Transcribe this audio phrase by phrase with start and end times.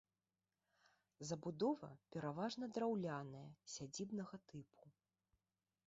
[1.31, 4.85] Забудова пераважна драўляная сядзібнага тыпу.